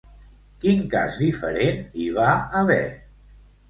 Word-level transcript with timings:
Quin 0.63 0.81
cas 0.95 1.21
diferent 1.25 1.87
hi 2.01 2.11
va 2.19 2.35
haver? 2.65 2.85